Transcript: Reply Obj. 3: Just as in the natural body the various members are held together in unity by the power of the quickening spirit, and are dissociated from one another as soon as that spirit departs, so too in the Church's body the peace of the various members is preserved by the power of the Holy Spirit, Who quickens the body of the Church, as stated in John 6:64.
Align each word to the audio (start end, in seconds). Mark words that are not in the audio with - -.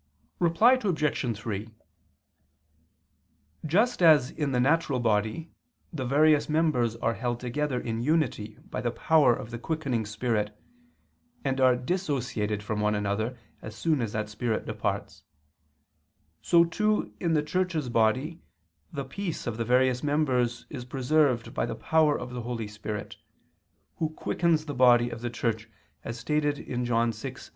Reply 0.39 0.79
Obj. 0.83 1.37
3: 1.37 1.69
Just 3.63 4.01
as 4.01 4.31
in 4.31 4.51
the 4.51 4.59
natural 4.59 4.99
body 4.99 5.51
the 5.93 6.03
various 6.05 6.49
members 6.49 6.95
are 6.95 7.13
held 7.13 7.39
together 7.39 7.79
in 7.79 8.01
unity 8.01 8.57
by 8.67 8.81
the 8.81 8.89
power 8.89 9.35
of 9.35 9.51
the 9.51 9.59
quickening 9.59 10.07
spirit, 10.07 10.59
and 11.45 11.61
are 11.61 11.75
dissociated 11.75 12.63
from 12.63 12.79
one 12.81 12.95
another 12.95 13.37
as 13.61 13.75
soon 13.75 14.01
as 14.01 14.13
that 14.13 14.27
spirit 14.27 14.65
departs, 14.65 15.21
so 16.41 16.65
too 16.65 17.13
in 17.19 17.35
the 17.35 17.43
Church's 17.43 17.87
body 17.87 18.41
the 18.91 19.05
peace 19.05 19.45
of 19.45 19.57
the 19.57 19.65
various 19.65 20.01
members 20.01 20.65
is 20.71 20.83
preserved 20.83 21.53
by 21.53 21.67
the 21.67 21.75
power 21.75 22.17
of 22.19 22.31
the 22.31 22.41
Holy 22.41 22.67
Spirit, 22.67 23.17
Who 23.97 24.09
quickens 24.09 24.65
the 24.65 24.73
body 24.73 25.11
of 25.11 25.21
the 25.21 25.29
Church, 25.29 25.69
as 26.03 26.17
stated 26.17 26.57
in 26.57 26.85
John 26.85 27.11
6:64. 27.11 27.49